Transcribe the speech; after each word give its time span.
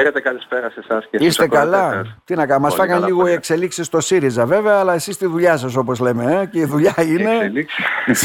Χαίρετε, 0.00 0.20
καλησπέρα 0.20 0.70
σε 0.70 0.80
εσάς 0.80 1.06
και 1.10 1.24
Είστε 1.24 1.48
καλά; 1.48 2.04
Τι 2.24 2.34
να 2.34 2.46
κάνουμε, 2.46 2.68
μα 2.68 2.74
φάγαν 2.74 3.04
λίγο 3.04 3.26
οι 3.26 3.32
εξελίξεις 3.32 3.86
στο 3.86 4.00
ΣΥΡΙΖΑ 4.00 4.46
βέβαια, 4.46 4.78
αλλά 4.78 4.94
εσείς 4.94 5.16
τη 5.16 5.26
δουλειά 5.26 5.56
σας 5.56 5.76
όπως 5.76 6.00
λέμε. 6.00 6.40
Ε; 6.40 6.46
Και 6.46 6.58
η 6.58 6.64
δουλειά 6.64 6.94
είναι. 6.98 7.34
Εξελίξεις. 7.34 8.24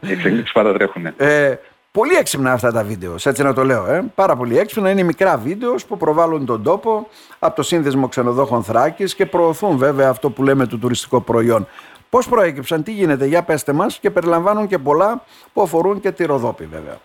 οι 0.00 0.12
εξελίξεις 0.12 0.52
πάντα 0.52 0.72
τρέχουν. 0.72 1.06
Ε, 1.16 1.54
πολύ 1.92 2.14
έξυπνα 2.14 2.52
αυτά 2.52 2.72
τα 2.72 2.82
βίντεος, 2.82 3.26
έτσι 3.26 3.42
να 3.42 3.54
το 3.54 3.64
λέω. 3.64 3.86
Ε; 3.86 4.04
Πάρα 4.14 4.36
πολύ 4.36 4.58
έξυπνα. 4.58 4.90
Είναι 4.90 5.02
μικρά 5.02 5.36
βίντεος 5.36 5.84
που 5.84 5.96
προβάλλουν 5.96 6.46
τον 6.46 6.62
τόπο 6.62 7.08
από 7.38 7.56
το 7.56 7.62
Σύνδεσμο 7.62 8.08
Ξενοδόχων 8.08 8.62
Θράκης 8.62 9.14
και 9.14 9.26
προωθούν 9.26 9.76
βέβαια 9.76 10.08
αυτό 10.08 10.30
που 10.30 10.42
λέμε 10.42 10.66
το 10.66 10.78
τουριστικό 10.78 11.20
προϊόν. 11.20 11.68
Πώς 12.10 12.28
προέκυψαν, 12.28 12.82
τι 12.82 12.92
γίνεται, 12.92 13.26
για 13.26 13.42
πέστε 13.42 13.72
μας 13.72 13.98
και 13.98 14.10
περιλαμβάνουν 14.10 14.66
και 14.66 14.78
πολλά 14.78 15.24
που 15.52 15.62
αφορούν 15.62 16.00
και 16.00 16.10
τη 16.10 16.24
Ροδόπη 16.24 16.64
βέβαια. 16.64 16.98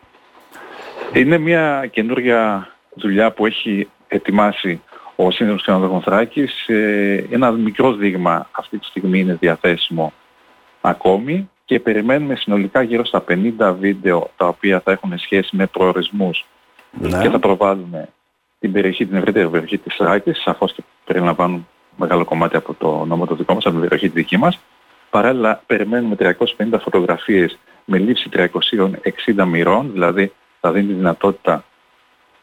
Είναι 1.13 1.37
μια 1.37 1.87
καινούργια 1.91 2.69
δουλειά 2.95 3.31
που 3.31 3.45
έχει 3.45 3.89
ετοιμάσει 4.07 4.81
ο 5.15 5.31
Σύνδεσμος 5.31 5.61
Ξενοδοχών 5.61 6.01
Θράκης. 6.01 6.67
Ε, 6.67 7.25
ένα 7.29 7.51
μικρό 7.51 7.93
δείγμα 7.93 8.49
αυτή 8.51 8.77
τη 8.77 8.85
στιγμή 8.85 9.19
είναι 9.19 9.37
διαθέσιμο 9.39 10.13
ακόμη 10.81 11.49
και 11.65 11.79
περιμένουμε 11.79 12.35
συνολικά 12.35 12.81
γύρω 12.81 13.05
στα 13.05 13.23
50 13.29 13.75
βίντεο 13.79 14.29
τα 14.37 14.47
οποία 14.47 14.79
θα 14.79 14.91
έχουν 14.91 15.17
σχέση 15.17 15.55
με 15.55 15.65
προορισμούς 15.65 16.45
ναι. 16.91 17.21
και 17.21 17.29
θα 17.29 17.39
προβάλλουν 17.39 17.95
την 18.59 18.71
περιοχή, 18.71 19.05
την 19.05 19.17
ευρύτερη 19.17 19.49
περιοχή 19.49 19.77
της 19.77 19.95
Θράκης, 19.95 20.41
σαφώς 20.41 20.73
και 20.73 20.83
περιλαμβάνουν 21.05 21.67
μεγάλο 21.97 22.25
κομμάτι 22.25 22.55
από 22.55 22.73
το 22.73 23.05
νόμο 23.05 23.25
το 23.25 23.35
δικό 23.35 23.53
μας, 23.53 23.65
από 23.65 23.73
την 23.73 23.83
περιοχή 23.83 24.09
τη 24.09 24.19
δική 24.19 24.37
μας. 24.37 24.59
Παράλληλα 25.09 25.61
περιμένουμε 25.65 26.15
350 26.15 26.79
φωτογραφίες 26.81 27.57
με 27.85 27.97
λήψη 27.97 28.29
360 28.33 29.45
μοιρών, 29.45 29.91
δηλαδή 29.91 30.31
θα 30.65 30.73
δίνει 30.73 30.87
τη 30.87 30.93
δυνατότητα 30.93 31.63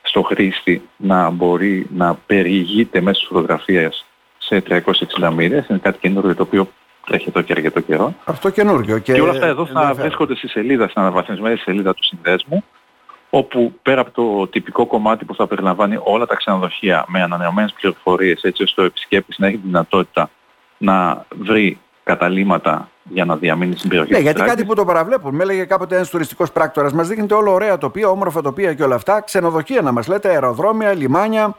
στο 0.03 0.23
χρήστη 0.23 0.89
να 0.97 1.31
μπορεί 1.31 1.87
να 1.95 2.15
περιηγείται 2.15 3.01
μέσω 3.01 3.19
της 3.19 3.29
φωτογραφίας 3.29 4.07
σε 4.39 4.63
360 4.69 5.33
μοίρες. 5.33 5.67
Είναι 5.69 5.79
κάτι 5.79 5.99
καινούργιο 5.99 6.35
το 6.35 6.43
οποίο 6.43 6.69
τρέχει 7.07 7.29
εδώ 7.29 7.41
και 7.43 7.53
αρκετό 7.53 7.81
καιρό. 7.81 8.15
Αυτό 8.25 8.51
καινούργιο. 8.51 8.99
Και, 8.99 9.13
και 9.13 9.21
όλα 9.21 9.31
αυτά 9.31 9.47
εδώ 9.47 9.67
θα 9.67 9.95
βρίσκονται 9.95 10.35
στη 10.35 10.49
σελίδα, 10.49 10.89
στην 10.89 11.01
αναβαθμισμένη 11.01 11.57
σελίδα 11.57 11.95
του 11.95 12.05
συνδέσμου, 12.05 12.65
όπου 13.31 13.73
πέρα 13.83 14.01
από 14.01 14.11
το 14.11 14.47
τυπικό 14.47 14.87
κομμάτι 14.87 15.25
που 15.25 15.35
θα 15.35 15.47
περιλαμβάνει 15.47 15.99
όλα 16.03 16.27
τα 16.27 16.35
ξενοδοχεία 16.35 17.05
με 17.09 17.23
ανανεωμένες 17.23 17.73
πληροφορίες 17.73 18.43
έτσι 18.43 18.63
ώστε 18.63 18.83
ο 18.83 18.85
επισκέπτης 18.85 19.39
να 19.39 19.47
έχει 19.47 19.61
δυνατότητα 19.65 20.31
να 20.79 21.27
βρει 21.39 21.79
καταλήματα 22.05 22.91
για 23.03 23.25
να 23.25 23.37
διαμείνει 23.37 23.77
στην 23.77 23.89
περιοχή. 23.89 24.13
Ναι, 24.13 24.19
γιατί 24.19 24.43
κάτι 24.43 24.65
που 24.65 24.75
το 24.75 24.85
παραβλέπουν. 24.85 25.35
Με 25.35 25.43
έλεγε 25.43 25.65
κάποτε 25.65 25.95
ένας 25.95 26.11
τουριστικός 26.11 26.53
πράκτορας, 26.53 26.93
μας 26.93 27.09
δείχνετε 27.09 27.35
όλο 27.35 27.53
ωραία 27.53 27.79
τοπία, 27.79 28.09
όμορφα 28.09 28.43
τοπία 28.43 28.75
και 28.75 28.83
όλα 28.83 28.95
αυτά. 28.95 29.21
Ξενοδοχεία 29.21 29.83
να 29.83 29.93
μας 29.93 30.09
λέτε, 30.09 30.29
αεροδρόμια, 30.29 30.95
λιμάνια, 30.95 31.57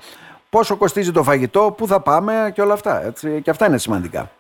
πόσο 0.50 0.76
κοστίζει 0.76 1.12
το 1.12 1.24
φαγητό, 1.24 1.74
πού 1.78 1.88
θα 1.88 2.00
πάμε 2.00 2.52
και 2.56 2.62
όλα 2.62 2.74
αυτά. 2.74 3.06
Έτσι. 3.06 3.42
Και 3.44 3.50
αυτά 3.50 3.68
είναι 3.68 3.78
σημαντικά. 3.78 4.32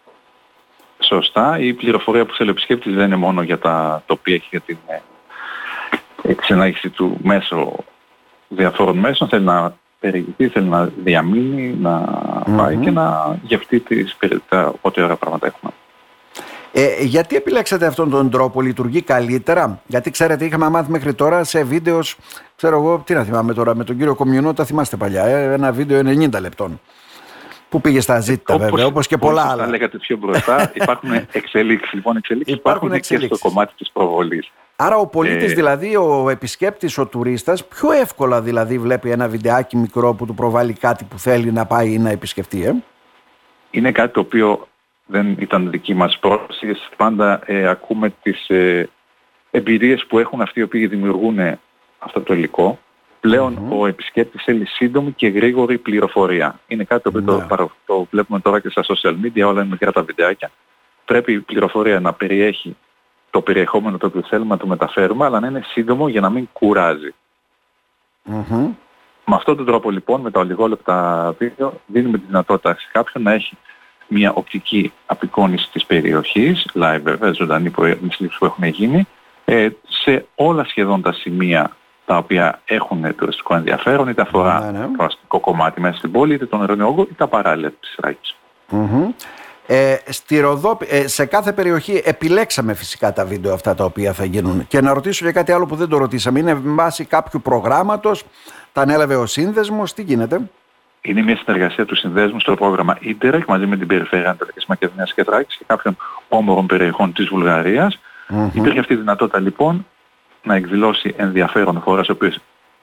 Σωστά. 0.99 1.59
Η 1.59 1.73
πληροφορία 1.73 2.25
που 2.25 2.33
θέλει 2.33 2.49
ο 2.49 2.51
επισκέπτη 2.51 2.91
δεν 2.91 3.05
είναι 3.05 3.15
μόνο 3.15 3.41
για 3.41 3.59
τα 3.59 4.03
τοπία 4.05 4.37
και 4.37 4.47
για 4.49 4.59
την 4.59 4.77
εξενάγηση 6.21 6.89
του 6.89 7.17
μέσω 7.23 7.75
διαφόρων 8.47 8.97
μέσων. 8.97 9.27
Θέλει 9.27 9.45
να 9.45 9.75
περιηγηθεί, 9.99 10.47
θέλει 10.47 10.67
να 10.67 10.89
διαμείνει, 11.03 11.77
να 11.81 12.05
mm-hmm. 12.05 12.57
πάει 12.57 12.75
και 12.75 12.91
να 12.91 13.37
γευτεί 13.43 13.79
τις, 13.79 14.17
τα 14.49 14.73
ό,τι 14.81 15.01
ωραία 15.01 15.15
πράγματα 15.15 15.47
έχουμε. 15.47 15.71
Ε, 16.75 17.03
γιατί 17.03 17.35
επιλέξατε 17.35 17.85
αυτόν 17.85 18.09
τον 18.09 18.29
τρόπο, 18.29 18.61
λειτουργεί 18.61 19.01
καλύτερα; 19.01 19.81
Γιατί 19.87 20.11
ξέρετε, 20.11 20.45
είχαμε 20.45 20.69
μάθει 20.69 20.91
μέχρι 20.91 21.13
τώρα 21.13 21.43
σε 21.43 21.63
βίντεος, 21.63 22.17
ξέρω 22.55 22.77
εγώ, 22.77 23.03
τι 23.05 23.13
να 23.13 23.23
θυμάμαι 23.23 23.53
τώρα, 23.53 23.75
με 23.75 23.83
τον 23.83 23.97
κύριο 23.97 24.15
Κομιουνό, 24.15 24.53
τα 24.53 24.65
θυμάστε 24.65 24.97
παλιά, 24.97 25.25
ε, 25.25 25.53
ένα 25.53 25.71
βίντεο 25.71 25.99
90 25.99 26.39
λεπτών. 26.39 26.81
Που 27.69 27.81
πήγε 27.81 27.99
στα 27.99 28.19
ζήτητα 28.19 28.57
βέβαια, 28.57 28.85
όπως 28.85 29.07
και 29.07 29.17
πολλά 29.17 29.49
άλλα. 29.49 29.63
Αν 29.63 29.69
λέγατε 29.69 29.97
πιο 29.97 30.17
μπροστά, 30.17 30.71
υπάρχουν 30.81 31.11
εξελίξεις. 31.31 31.93
Λοιπόν, 31.93 32.17
εξελίξεις 32.17 32.55
υπάρχουν, 32.55 32.87
υπάρχουν 32.87 33.19
και 33.19 33.25
στο 33.25 33.37
κομμάτι 33.37 33.73
της 33.77 33.89
προβολής. 33.93 34.51
Άρα 34.75 34.97
ο 34.97 35.07
πολίτης 35.07 35.51
ε... 35.51 35.55
δηλαδή, 35.55 35.95
ο 35.95 36.29
επισκέπτης, 36.29 36.97
ο 36.97 37.05
τουρίστας, 37.05 37.65
πιο 37.65 37.91
εύκολα 37.91 38.41
δηλαδή 38.41 38.77
βλέπει 38.79 39.09
ένα 39.09 39.27
βιντεάκι 39.27 39.77
μικρό 39.77 40.13
που 40.13 40.25
του 40.25 40.33
προβάλλει 40.33 40.73
κάτι 40.73 41.03
που 41.03 41.19
θέλει 41.19 41.51
να 41.51 41.65
πάει 41.65 41.91
ή 41.91 41.97
να 41.97 42.09
επισκεφτεί. 42.09 42.65
Ε; 42.65 42.73
Είναι 43.71 43.91
κάτι 43.91 44.13
το 44.13 44.19
οποίο 44.19 44.67
δεν 45.13 45.35
ήταν 45.39 45.69
δική 45.69 45.93
μας 45.93 46.17
πρόθεση. 46.19 46.75
Πάντα 46.97 47.41
ε, 47.45 47.67
ακούμε 47.67 48.13
τις 48.21 48.49
ε, 48.49 48.89
εμπειρίες 49.51 50.05
που 50.05 50.19
έχουν 50.19 50.41
αυτοί 50.41 50.59
οι 50.59 50.63
οποίοι 50.63 50.87
δημιουργούν 50.87 51.39
αυτό 51.99 52.21
το 52.21 52.33
υλικό. 52.33 52.79
Πλέον 53.19 53.57
mm-hmm. 53.57 53.77
ο 53.77 53.87
επισκέπτης 53.87 54.43
θέλει 54.43 54.65
σύντομη 54.65 55.11
και 55.11 55.27
γρήγορη 55.27 55.77
πληροφορία. 55.77 56.59
Είναι 56.67 56.83
κάτι 56.83 57.03
το 57.03 57.09
οποίο 57.09 57.21
το, 57.21 57.37
ναι. 57.37 57.67
το, 57.85 58.07
βλέπουμε 58.09 58.39
τώρα 58.39 58.59
και 58.59 58.69
στα 58.69 58.83
social 58.83 59.15
media, 59.23 59.43
όλα 59.45 59.61
είναι 59.61 59.69
μικρά 59.71 59.91
τα 59.91 60.03
βιντεάκια. 60.03 60.51
Πρέπει 61.05 61.33
η 61.33 61.39
πληροφορία 61.39 61.99
να 61.99 62.13
περιέχει 62.13 62.77
το 63.29 63.41
περιεχόμενο 63.41 63.97
το 63.97 64.05
οποίο 64.05 64.21
θέλουμε 64.21 64.49
να 64.49 64.57
το 64.57 64.67
μεταφέρουμε, 64.67 65.25
αλλά 65.25 65.39
να 65.39 65.47
είναι 65.47 65.61
σύντομο 65.65 66.07
για 66.07 66.21
να 66.21 66.29
μην 66.29 66.49
κουράζει. 66.53 67.13
Mm-hmm. 68.29 68.69
Με 69.25 69.35
αυτόν 69.35 69.57
τον 69.57 69.65
τρόπο 69.65 69.91
λοιπόν, 69.91 70.21
με 70.21 70.31
τα 70.31 70.39
ολιγόλεπτα 70.39 71.35
βίντεο, 71.37 71.81
δίνουμε 71.85 72.17
τη 72.17 72.25
δυνατότητα 72.25 72.75
σε 72.79 72.89
κάποιον 72.91 73.23
να 73.23 73.31
έχει 73.31 73.57
μια 74.07 74.33
οπτική 74.33 74.93
απεικόνηση 75.05 75.69
της 75.71 75.85
περιοχής, 75.85 76.67
live 76.73 76.99
βέβαια, 77.03 77.31
ζωντανή 77.31 77.69
προέμιση 77.69 78.29
που 78.37 78.45
έχουν 78.45 78.63
γίνει, 78.63 79.07
ε, 79.45 79.67
σε 79.87 80.25
όλα 80.35 80.65
σχεδόν 80.65 81.01
τα 81.01 81.13
σημεία 81.13 81.75
τα 82.05 82.17
οποία 82.17 82.61
έχουν 82.65 83.15
τουριστικό 83.15 83.55
ενδιαφέρον, 83.55 84.07
είτε 84.07 84.21
αφορά 84.21 84.71
ναι, 84.71 84.79
ναι. 84.79 84.97
το 84.97 85.03
αστικό 85.03 85.39
κομμάτι 85.39 85.81
μέσα 85.81 85.97
στην 85.97 86.11
πόλη, 86.11 86.33
είτε 86.33 86.45
τον 86.45 86.61
Ερωνιόγκο, 86.63 87.01
είτε 87.01 87.13
τα 87.17 87.27
παράλληλα 87.27 87.71
της 87.79 87.95
Ράκης. 87.97 88.35
Mm-hmm. 88.71 89.13
Ε, 89.67 89.95
στη 90.05 90.39
Ροδόπη, 90.39 90.87
ε, 90.89 91.07
σε 91.07 91.25
κάθε 91.25 91.53
περιοχή 91.53 92.01
επιλέξαμε 92.05 92.73
φυσικά 92.73 93.13
τα 93.13 93.25
βίντεο 93.25 93.53
αυτά 93.53 93.75
τα 93.75 93.83
οποία 93.83 94.13
θα 94.13 94.25
γίνουν. 94.25 94.67
Και 94.67 94.81
να 94.81 94.93
ρωτήσω 94.93 95.23
για 95.23 95.33
κάτι 95.33 95.51
άλλο 95.51 95.65
που 95.65 95.75
δεν 95.75 95.87
το 95.87 95.97
ρωτήσαμε. 95.97 96.39
Είναι 96.39 96.53
βάση 96.53 97.05
κάποιου 97.05 97.41
προγράμματος, 97.41 98.23
τα 98.73 98.81
ανέλαβε 98.81 99.15
ο 99.15 99.25
σύνδεσμος, 99.25 99.93
τι 99.93 100.01
γίνεται; 100.01 100.49
Είναι 101.05 101.21
μια 101.21 101.37
συνεργασία 101.37 101.85
του 101.85 101.95
συνδέσμου 101.95 102.39
στο 102.39 102.55
πρόγραμμα 102.55 102.97
Ιντερεκ 102.99 103.45
μαζί 103.47 103.65
με 103.65 103.77
την 103.77 103.87
Περιφέρεια 103.87 104.25
Ανατολικής 104.25 104.65
Μακεδονίας 104.65 105.13
και 105.13 105.23
Τράκης 105.23 105.55
και 105.57 105.63
κάποιων 105.67 105.97
όμορων 106.29 106.65
περιοχών 106.65 107.13
της 107.13 107.27
Βουλγαρίας. 107.27 107.99
Mm-hmm. 108.29 108.49
Υπήρχε 108.53 108.79
αυτή 108.79 108.93
η 108.93 108.95
δυνατότητα 108.95 109.39
λοιπόν 109.39 109.85
να 110.43 110.55
εκδηλώσει 110.55 111.13
ενδιαφέρον 111.17 111.79
χώρας 111.79 112.09
ο 112.09 112.11
οποίος 112.11 112.37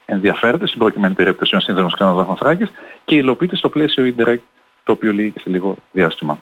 ενδιαφέρεται 0.05 0.67
στην 0.67 0.79
προκειμένη 0.79 1.13
περίπτωση 1.13 1.55
ο 1.55 1.59
σύνδεσμος 1.59 1.95
Καναδάς 1.95 2.39
Θράκης 2.39 2.71
και 3.05 3.15
υλοποιείται 3.15 3.55
στο 3.55 3.69
πλαίσιο 3.69 4.05
Ιντερεκ 4.05 4.41
το 4.83 4.91
οποίο 4.91 5.11
λύγει 5.11 5.33
σε 5.39 5.49
λίγο 5.49 5.75
διάστημα. 5.91 6.39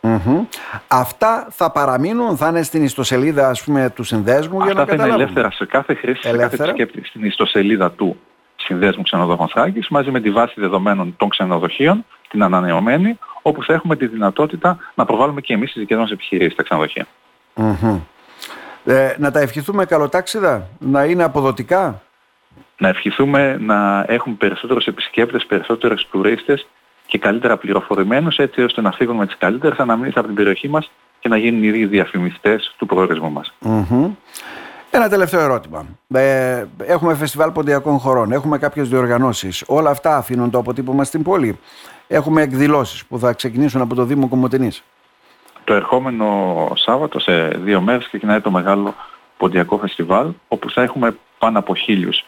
Mm-hmm. 0.00 0.46
Αυτά 0.88 1.46
θα 1.50 1.70
παραμείνουν, 1.70 2.36
θα 2.36 2.48
είναι 2.48 2.62
στην 2.62 2.82
ιστοσελίδα 2.82 3.48
ας 3.48 3.64
πούμε, 3.64 3.90
του 3.90 4.02
συνδέσμου 4.02 4.58
Αυτά 4.58 4.72
για 4.72 4.74
να 4.74 4.86
θα 4.86 4.94
είναι 4.94 5.14
ελεύθερα 5.14 5.50
σε 5.50 5.66
κάθε 5.66 5.94
χρήση, 5.94 6.22
σε 6.22 6.36
κάθε 6.36 6.56
επισκέπτη 6.62 7.04
στην 7.04 7.24
ιστοσελίδα 7.24 7.90
του 7.90 8.16
συνδέσμου 8.64 9.02
ξενοδόχων 9.02 9.48
Θράκης 9.48 9.88
μαζί 9.88 10.10
με 10.10 10.20
τη 10.20 10.30
βάση 10.30 10.54
δεδομένων 10.56 11.14
των 11.16 11.28
ξενοδοχείων, 11.28 12.04
την 12.28 12.42
ανανεωμένη, 12.42 13.18
όπου 13.42 13.62
θα 13.62 13.72
έχουμε 13.72 13.96
τη 13.96 14.06
δυνατότητα 14.06 14.78
να 14.94 15.04
προβάλλουμε 15.04 15.40
και 15.40 15.54
εμείς 15.54 15.72
τις 15.72 15.80
δικές 15.80 15.98
μας 15.98 16.10
επιχειρήσεις 16.10 16.52
στα 16.52 16.62
ξενοδοχεία. 16.62 17.06
Mm-hmm. 17.56 18.00
Ε, 18.84 19.14
να 19.18 19.30
τα 19.30 19.40
ευχηθούμε 19.40 19.84
καλοτάξιδα, 19.84 20.68
να 20.78 21.04
είναι 21.04 21.22
αποδοτικά; 21.22 22.02
Να 22.78 22.88
ευχηθούμε 22.88 23.56
να 23.60 24.04
έχουν 24.08 24.36
περισσότερους 24.36 24.86
επισκέπτες, 24.86 25.46
περισσότερους 25.46 26.06
τουρίστες 26.10 26.66
και 27.06 27.18
καλύτερα 27.18 27.56
πληροφορημένους 27.56 28.36
έτσι 28.36 28.62
ώστε 28.62 28.80
να 28.80 28.92
φύγουν 28.92 29.16
με 29.16 29.26
τις 29.26 29.36
καλύτερες 29.38 29.78
αναμνήσεις 29.78 30.16
από 30.16 30.26
την 30.26 30.36
περιοχή 30.36 30.68
μας 30.68 30.90
και 31.20 31.28
να 31.28 31.36
γίνουν 31.36 31.62
οι 31.62 31.66
ίδιοι 31.66 31.86
διαφημιστές 31.86 32.74
του 32.78 32.86
προορισμού 32.86 33.30
μας. 33.30 33.54
Mm-hmm. 33.64 34.10
Ένα 34.96 35.08
τελευταίο 35.08 35.40
ερώτημα. 35.40 35.86
Ε, 36.14 36.64
έχουμε 36.78 37.14
φεστιβάλ 37.14 37.50
ποντιακών 37.50 37.98
χωρών, 37.98 38.32
έχουμε 38.32 38.58
κάποιες 38.58 38.88
διοργανώσεις. 38.88 39.64
Όλα 39.66 39.90
αυτά 39.90 40.16
αφήνουν 40.16 40.50
το 40.50 40.58
αποτύπωμα 40.58 41.04
στην 41.04 41.22
πόλη. 41.22 41.58
Έχουμε 42.06 42.42
εκδηλώσεις 42.42 43.04
που 43.04 43.18
θα 43.18 43.32
ξεκινήσουν 43.32 43.80
από 43.80 43.94
το 43.94 44.04
Δήμο 44.04 44.28
Κομωτινής. 44.28 44.82
Το 45.64 45.74
ερχόμενο 45.74 46.26
Σάββατο 46.74 47.18
σε 47.18 47.48
δύο 47.48 47.80
μέρες 47.80 48.06
ξεκινάει 48.06 48.40
το 48.40 48.50
μεγάλο 48.50 48.94
ποντιακό 49.36 49.78
φεστιβάλ 49.78 50.28
όπου 50.48 50.70
θα 50.70 50.82
έχουμε 50.82 51.16
πάνω 51.38 51.58
από 51.58 51.74
χίλιους 51.74 52.24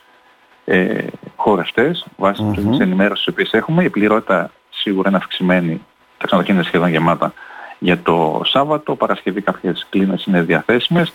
ε, 0.65 1.05
χορευτές 1.37 2.07
βάσει 2.17 2.45
mm-hmm. 2.51 2.69
της 2.71 2.79
ενημέρωσης 2.79 3.35
που 3.35 3.43
έχουμε. 3.51 3.85
Η 3.85 3.91
πληρότητα 3.91 4.51
σίγουρα 4.71 5.09
είναι 5.09 5.19
αυξημένη, 5.19 5.83
τα 6.19 6.27
ξενοδοχεία 6.27 6.55
είναι 6.55 6.65
σχεδόν 6.65 6.89
γεμάτα 6.89 7.33
για 7.79 7.99
το 8.03 8.41
Σάββατο, 8.45 8.95
Παρασκευή 8.95 9.41
κάποιες 9.41 9.87
κλίνες 9.91 10.25
είναι 10.25 10.43
διαθέσιμες. 10.43 11.13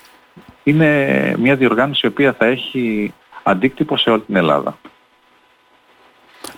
Είναι 0.64 1.34
μια 1.38 1.56
διοργάνωση 1.56 2.02
η 2.06 2.10
οποία 2.10 2.34
θα 2.34 2.46
έχει 2.46 3.14
αντίκτυπο 3.44 3.98
σε 3.98 4.10
όλη 4.10 4.22
την 4.22 4.36
Ελλάδα. 4.36 4.78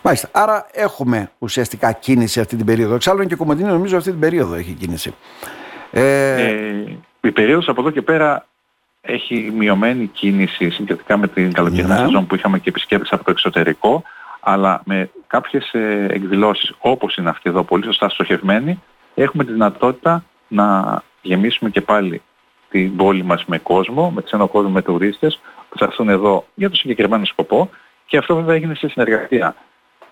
Μάλιστα. 0.02 0.30
Άρα 0.32 0.68
έχουμε 0.72 1.32
ουσιαστικά 1.40 1.92
κίνηση 1.92 2.40
αυτή 2.40 2.56
την 2.56 2.66
περίοδο. 2.66 2.96
Εξάλλου 2.96 3.26
και 3.26 3.34
η 3.34 3.38
Κομωτινή 3.38 3.70
νομίζω 3.70 3.98
αυτή 3.98 4.10
την 4.10 4.20
περίοδο 4.20 4.56
έχει 4.56 4.72
κίνηση. 4.72 5.14
Ε... 5.92 6.46
Ε, 6.46 6.98
η 7.22 7.32
περίοδος 7.32 7.68
από 7.68 7.82
εδώ 7.82 7.90
και 7.90 8.02
πέρα 8.02 8.48
έχει 9.02 9.54
μειωμένη 9.58 10.08
κίνηση 10.08 10.70
συγκεκριτικά 10.70 11.18
με 11.18 11.28
την 11.28 11.54
καλοκαιρινή 11.54 11.94
ναι. 11.94 11.98
σεζόν 11.98 12.28
που 12.28 12.36
είχαμε 12.36 12.60
και 12.60 12.70
επισκέπτες 12.70 13.12
από 13.12 13.24
το 13.24 13.32
εξωτερικό 13.32 14.04
Αλλά 14.40 14.82
με 14.86 15.10
κάποιες 15.28 15.74
ε, 15.74 16.06
εκδηλώσεις 16.10 16.74
όπως 16.80 17.16
είναι 17.16 17.30
αυτή 17.30 17.50
εδώ, 17.50 17.64
πολύ 17.64 17.84
σωστά 17.84 18.10
στοχευμένη, 18.10 18.82
έχουμε 19.16 19.44
τη 19.44 19.52
δυνατότητα 19.52 20.24
να 20.48 21.02
γεμίσουμε 21.22 21.70
και 21.70 21.82
πάλι 21.82 22.22
την 22.74 22.96
πόλη 22.96 23.24
μας 23.24 23.46
με 23.46 23.58
κόσμο, 23.58 24.12
με 24.12 24.22
ξένο 24.22 24.48
κόσμο, 24.48 24.70
με 24.70 24.82
τουρίστες 24.82 25.40
που 25.70 25.78
θα 25.78 25.86
έρθουν 25.86 26.10
εδώ 26.10 26.46
για 26.54 26.70
το 26.70 26.76
συγκεκριμένο 26.76 27.26
σκοπό 27.26 27.70
και 28.06 28.18
αυτό 28.18 28.36
βέβαια 28.36 28.56
έγινε 28.56 28.76
σε 28.76 28.88
συνεργασία 28.88 29.56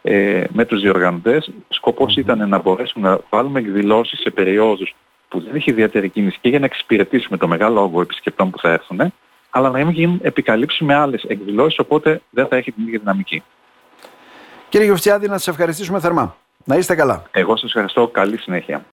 ε, 0.02 0.44
με 0.50 0.66
τους 0.66 0.82
διοργανωτές. 0.82 1.52
Σκοπός 1.70 2.16
ήταν 2.16 2.50
να 2.50 2.60
μπορέσουμε 2.60 3.10
να 3.10 3.20
βάλουμε 3.30 3.60
εκδηλώσεις 3.60 4.20
σε 4.20 4.30
περιόδους 4.30 4.96
που 5.28 5.42
δεν 5.42 5.56
έχει 5.56 5.70
ιδιαίτερη 5.70 6.10
κίνηση 6.10 6.38
και 6.42 6.50
για 6.50 6.60
να 6.60 6.66
εξυπηρετήσουμε 6.66 7.38
το 7.38 7.48
μεγάλο 7.48 7.82
όγκο 7.82 8.02
επισκεπτών 8.02 8.50
που 8.50 8.60
θα 8.60 8.70
έρθουν, 8.70 9.14
αλλά 9.50 9.70
να 9.70 9.78
μην 9.78 9.90
γίνουν 9.90 10.20
επικαλύψεις 10.22 10.80
με 10.80 10.94
άλλες 10.94 11.24
εκδηλώσεις, 11.24 11.80
οπότε 11.80 12.22
δεν 12.30 12.48
θα 12.48 12.56
έχει 12.56 12.72
την 12.72 12.84
ίδια 12.88 13.00
δυναμική. 13.00 13.44
Κύριε 14.70 14.86
Γεωφτσιάδη, 14.86 15.28
να 15.28 15.38
σας 15.38 15.48
ευχαριστήσουμε 15.48 16.00
θερμά. 16.00 16.36
Να 16.64 16.76
είστε 16.76 16.96
καλά. 16.96 17.24
Εγώ 17.32 17.56
σας 17.56 17.70
ευχαριστώ. 17.70 18.08
Καλή 18.08 18.38
συνέχεια. 18.38 18.86